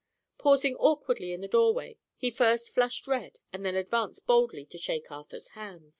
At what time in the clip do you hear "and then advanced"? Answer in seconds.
3.53-4.25